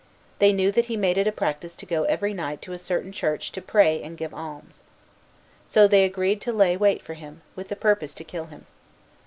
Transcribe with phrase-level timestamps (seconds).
[0.39, 3.11] They knew that he made it a practice to go every night to a certain
[3.11, 4.81] church to pray and give alms.
[5.67, 8.65] So they agreed to lay wait for him, with the purpose to kill him.